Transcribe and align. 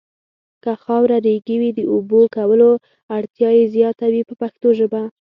که 0.63 0.71
خاوره 0.83 1.17
ریګي 1.25 1.55
وي 1.61 1.71
د 1.75 1.79
اوبو 1.93 2.19
کولو 2.35 2.69
اړتیا 3.17 3.49
یې 3.57 3.65
زیاته 3.75 4.05
وي 4.13 4.21
په 4.29 4.33
پښتو 4.41 4.67
ژبه. 4.79 5.01